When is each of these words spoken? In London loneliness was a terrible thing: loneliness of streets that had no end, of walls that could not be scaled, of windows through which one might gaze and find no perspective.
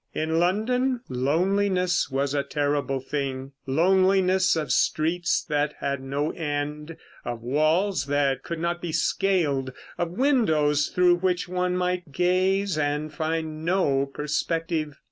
In 0.15 0.39
London 0.39 1.01
loneliness 1.09 2.09
was 2.09 2.33
a 2.33 2.41
terrible 2.41 2.99
thing: 3.01 3.51
loneliness 3.67 4.55
of 4.55 4.71
streets 4.71 5.43
that 5.47 5.75
had 5.79 6.01
no 6.01 6.31
end, 6.31 6.97
of 7.23 7.43
walls 7.43 8.07
that 8.07 8.41
could 8.41 8.57
not 8.59 8.81
be 8.81 8.91
scaled, 8.91 9.71
of 9.99 10.09
windows 10.09 10.87
through 10.87 11.17
which 11.17 11.47
one 11.47 11.77
might 11.77 12.11
gaze 12.11 12.79
and 12.79 13.13
find 13.13 13.63
no 13.63 14.07
perspective. 14.07 14.95